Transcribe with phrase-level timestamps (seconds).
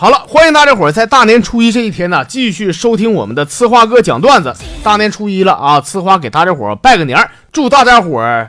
[0.00, 4.50] 好了，欢迎大家伙儿在大年初一这一天呢，继续收听我们的呲花哥讲段子。
[4.82, 8.48] 大年初一了啊，呲花给大家伙儿拜个年，祝大家伙儿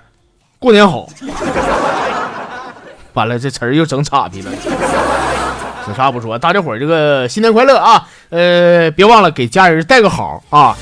[0.59, 1.09] 过年好。
[3.11, 4.51] 完了，这词儿又整岔劈了。
[5.89, 8.07] 有啥不说，大家伙儿这个新年快乐啊！
[8.29, 10.73] 呃，别忘了给家人带个好啊。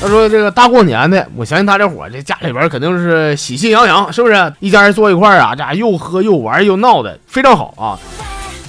[0.00, 4.52] 他说这个大过年的，我相信大家伙儿这家里边肯定是喜气洋洋，是不是？
[4.58, 7.94] 一家人坐一块儿啊，这又喝又玩又闹的，非常好啊。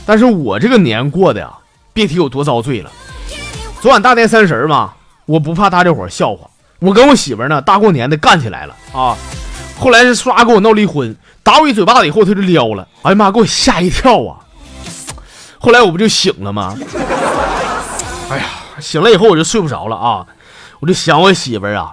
[0.08, 1.52] 但是我这个年过的呀，
[1.94, 2.90] 别提有多遭罪了。
[3.82, 4.94] 昨晚大年三十嘛，
[5.26, 9.16] 我不怕大家伙笑话，我跟我媳妇呢大过年的干起来了啊。
[9.78, 12.88] 后来是唰给我闹离婚，打我一嘴巴子以后，他就撩了。
[13.04, 14.40] 哎呀妈，给我吓一跳啊！
[15.60, 16.76] 后来我不就醒了吗？
[18.32, 18.46] 哎呀，
[18.80, 20.26] 醒了以后我就睡不着了啊，
[20.80, 21.92] 我就想我媳妇儿啊。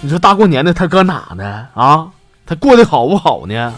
[0.00, 1.66] 你说大过年的她搁哪呢？
[1.74, 2.08] 啊，
[2.44, 3.72] 她过得好不好呢？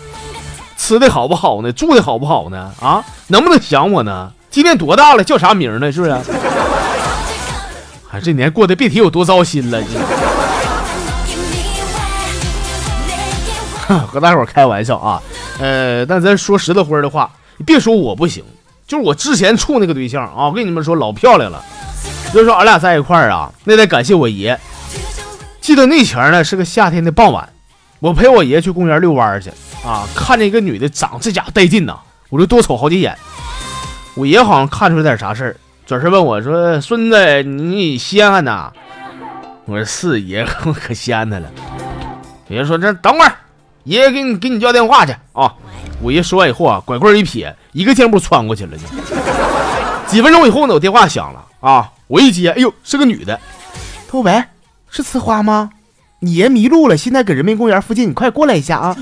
[0.91, 1.71] 吃的好不好呢？
[1.71, 2.73] 住的好不好呢？
[2.80, 4.33] 啊，能不能想我呢？
[4.51, 5.23] 今年多大了？
[5.23, 5.93] 叫啥名呢？
[5.93, 6.10] 是不是？
[8.10, 9.80] 哎，这年过得别提有多糟心了。
[14.09, 15.23] 和大伙开玩笑啊，
[15.60, 18.43] 呃，但咱说实在话的话，你别说我不行，
[18.85, 21.65] 就是我之前处那个对象啊，我跟你们说老漂亮了。
[22.35, 24.59] 要说俺俩在一块儿啊，那得感谢我爷。
[25.60, 27.49] 记得那前呢是个夏天的傍晚，
[28.01, 29.52] 我陪我爷去公园遛弯去。
[29.84, 30.06] 啊！
[30.14, 33.16] 看见一个女的长这家伙带劲呐，我就多瞅好几眼。
[34.14, 38.73] 我爷好像看出来点啥事儿，转身问我说：“孙子，你稀罕呐？”
[39.66, 41.48] 我说：“是爷，我可稀罕他了。”
[42.48, 43.32] 爷说：“这等会儿，
[43.84, 45.54] 爷爷给你给你叫电话去啊！”
[46.02, 48.76] 我爷说完以后啊，拐棍一撇，一个箭步穿过去了。
[50.06, 51.90] 几分钟以后呢，我电话响了啊！
[52.08, 53.38] 我一接，哎呦，是个女的。
[54.10, 54.45] 喂，喂，
[54.90, 55.70] 是呲花吗？
[56.23, 58.95] 你爷迷路了，现在搁人民公园附近，你快过来一下啊！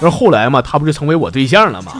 [0.00, 1.92] 那后来嘛，他不就成为我对象了吗？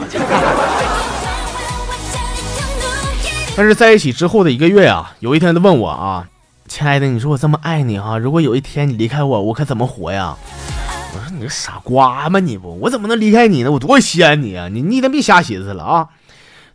[3.55, 6.27] 但是在一起之后的一个月啊，有一天他问我啊，
[6.67, 10.35] 亲爱的，你说我这么爱你哈，如果有一天你离开我，我可怎么活呀？
[11.13, 12.41] 我说你个傻瓜吗？
[12.41, 13.71] 你不，我怎么能离开你呢？
[13.71, 14.67] 我多稀罕你啊！
[14.67, 16.07] 你你别瞎寻思了啊！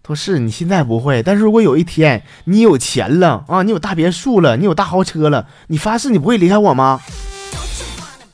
[0.06, 7.00] 说是你现在不会，但是如果有一天你有钱了啊，你有大别墅了，你有大豪车了，你发誓你不会离开我吗？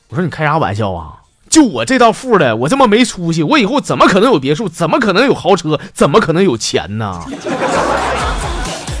[0.09, 1.13] 我说你开啥玩笑啊？
[1.49, 4.67] 就我这道富的，我这么没出息，我以后怎么可能有别墅？
[4.67, 5.79] 怎么可能有豪车？
[5.93, 7.23] 怎么可能有钱呢？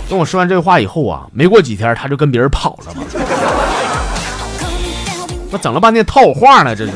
[0.09, 3.03] 等我说完这话以后啊，没过几天他就跟别人跑了嘛。
[5.51, 6.93] 我整了半天套我话呢，这是。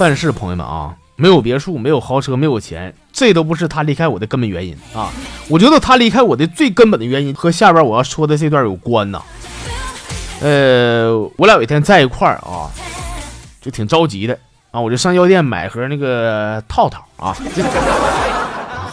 [0.00, 5.10] 但是朋友们啊，没有别墅，没有豪车，没有钱，这都不是他离开我的根本原因啊。
[5.50, 9.20] 我觉得他离开我的最根本的原因和下边我要说的这段有关呐。
[10.40, 12.72] 呃，我俩有一天在一块儿啊，
[13.60, 14.38] 就挺着急的
[14.70, 17.36] 啊，我就上药店买盒那个套套啊，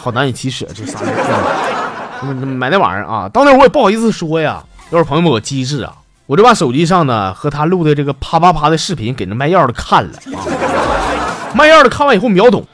[0.02, 1.00] 好难以启齿，这仨
[2.22, 4.62] 人买那玩意儿啊，到那我也不好意思说呀。
[4.90, 10.44] 要是朋友们我机智啊，我就把手机上呢和他录的这个啪啪啪的视频给那卖药的看了啊，
[11.54, 12.64] 卖药的看完以后秒懂，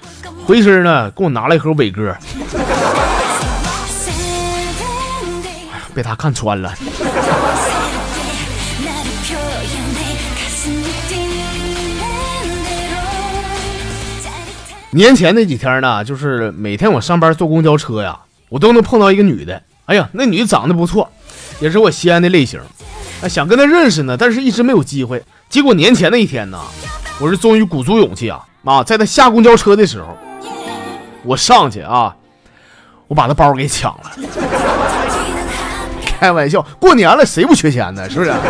[0.45, 2.15] 回身呢给我拿了一盒伟哥，
[5.95, 6.75] 被他看穿了。
[14.91, 18.17] 年前那几天呢，就是每天我上班坐公交车呀，
[18.49, 19.61] 我都能碰到一个女的。
[19.87, 21.11] 哎呀，那女的长得不错，
[21.59, 22.61] 也是我西安的类型。
[23.21, 25.23] 啊，想跟她认识呢，但是一直没有机会。
[25.49, 26.61] 结果年前那一天呢，
[27.19, 30.17] 我是终于鼓足勇气啊啊，在他下公交车的时候，
[31.23, 32.17] 我上去啊，
[33.07, 34.11] 我把他包给抢了。
[36.07, 38.09] 开玩笑，过年了谁不缺钱呢？
[38.09, 38.33] 是不是？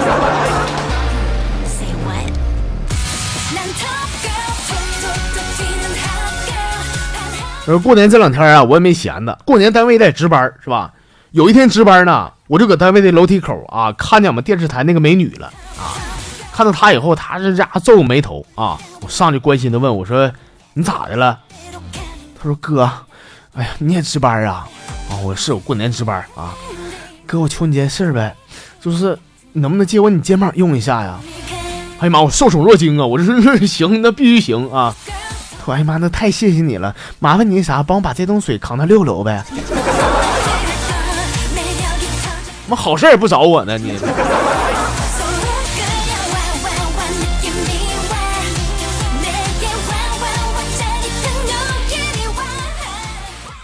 [7.66, 9.38] 呃，过年这两天啊，我也没闲的。
[9.44, 10.92] 过年单位在值班，是吧？
[11.30, 15.63] 有一天值班呢，我就搁单位的楼梯口啊，看见我们电视台那个美女了啊。
[16.54, 18.78] 看到他以后，他这家伙皱眉头啊。
[19.00, 20.30] 我上去关心的问我说
[20.74, 21.36] ：“你咋的了？”
[22.40, 22.88] 他说：“哥，
[23.54, 24.64] 哎呀，你也值班啊？
[25.10, 26.54] 啊，我是我过年值班啊。
[27.26, 28.36] 哥，我求你件事呗，
[28.80, 29.18] 就是
[29.52, 31.18] 你能不能借我你肩膀用一下呀？”
[31.98, 33.04] 哎呀妈，我受宠若惊啊！
[33.04, 34.94] 我这是 行，那必须行啊。
[35.66, 36.94] 哎呀妈，那太谢谢你了！
[37.18, 39.44] 麻烦你啥，帮我把这桶水扛到六楼呗。
[42.68, 43.98] 妈，好事也不找我呢，你。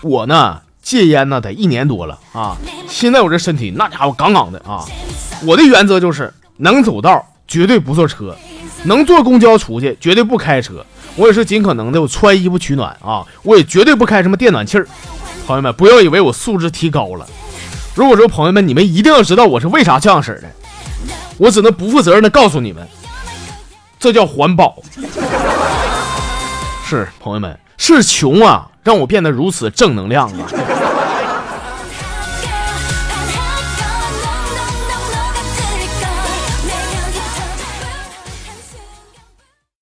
[0.02, 2.56] 我呢，戒烟呢得一年多了啊。
[2.88, 4.85] 现在我这身体那家伙杠杠的啊。
[5.44, 8.37] 我的原则就是，能走道绝对不坐车，
[8.85, 10.85] 能坐公交出去绝对不开车。
[11.17, 14.87] 我也是尽可能的，我穿衣服取暖啊，我也绝对不开什么电暖气儿。
[15.47, 17.26] 朋友们，不要以为我素质提高了。
[17.94, 20.49] 如果说朋友们，你们一定要知道我是为啥这样式的，
[21.38, 22.87] 我只能不负责任的告诉你们，
[23.99, 24.76] 这叫环保。
[26.87, 30.47] 是朋友们，是穷啊，让我变得如此正能量啊。